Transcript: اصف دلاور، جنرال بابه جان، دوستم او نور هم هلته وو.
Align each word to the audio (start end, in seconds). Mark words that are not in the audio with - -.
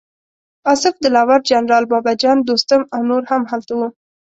اصف 0.73 0.95
دلاور، 1.03 1.39
جنرال 1.49 1.85
بابه 1.91 2.13
جان، 2.21 2.37
دوستم 2.49 2.81
او 2.93 3.01
نور 3.09 3.23
هم 3.31 3.41
هلته 3.51 3.73
وو. 3.75 3.87